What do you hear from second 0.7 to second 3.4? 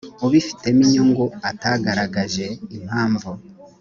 inyungu atagaragaje impamvu